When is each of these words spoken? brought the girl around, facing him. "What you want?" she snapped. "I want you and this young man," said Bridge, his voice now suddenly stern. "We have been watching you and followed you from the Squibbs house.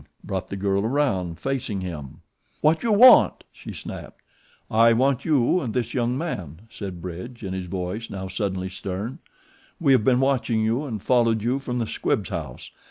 brought 0.23 0.47
the 0.47 0.55
girl 0.57 0.83
around, 0.83 1.37
facing 1.39 1.81
him. 1.81 2.21
"What 2.61 2.81
you 2.81 2.91
want?" 2.91 3.43
she 3.51 3.71
snapped. 3.71 4.21
"I 4.71 4.93
want 4.93 5.25
you 5.25 5.59
and 5.59 5.75
this 5.75 5.93
young 5.93 6.17
man," 6.17 6.61
said 6.71 7.03
Bridge, 7.03 7.41
his 7.41 7.67
voice 7.67 8.09
now 8.09 8.27
suddenly 8.27 8.67
stern. 8.69 9.19
"We 9.79 9.91
have 9.91 10.03
been 10.03 10.19
watching 10.19 10.61
you 10.61 10.85
and 10.85 10.99
followed 11.03 11.43
you 11.43 11.59
from 11.59 11.77
the 11.77 11.85
Squibbs 11.85 12.29
house. 12.29 12.71